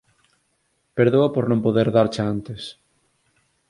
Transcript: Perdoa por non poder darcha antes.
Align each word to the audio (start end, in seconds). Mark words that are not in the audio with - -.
Perdoa 0.97 1.29
por 1.35 1.45
non 1.51 1.63
poder 1.65 1.87
darcha 1.95 2.23
antes. 2.33 2.61